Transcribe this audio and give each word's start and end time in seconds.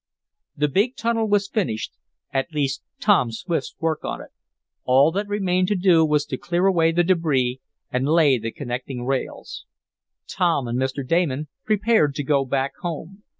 The 0.55 0.67
big 0.67 0.95
tunnel 0.95 1.27
was 1.27 1.47
finished 1.47 1.93
at 2.33 2.51
least 2.51 2.81
Tom 2.99 3.31
Swift's 3.31 3.75
work 3.79 4.03
on 4.03 4.19
it. 4.19 4.29
All 4.83 5.11
that 5.11 5.27
remained 5.27 5.67
to 5.67 5.75
do 5.75 6.03
was 6.03 6.25
to 6.25 6.37
clear 6.39 6.65
away 6.65 6.91
the 6.91 7.03
debris 7.03 7.61
and 7.91 8.07
lay 8.07 8.39
the 8.39 8.51
connecting 8.51 9.05
rails. 9.05 9.63
Tom 10.27 10.67
and 10.67 10.79
Mr. 10.79 11.07
Damon 11.07 11.49
prepared 11.65 12.15
to 12.15 12.23
go 12.23 12.45
back 12.45 12.71
home. 12.77 13.21